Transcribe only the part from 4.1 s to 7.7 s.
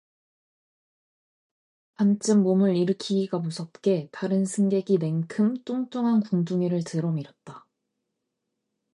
다른 승객이 냉큼 뚱뚱한 궁둥이를 들여밀었다.